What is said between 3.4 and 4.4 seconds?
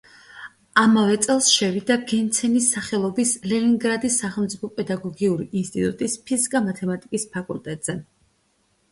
ლენინგრადის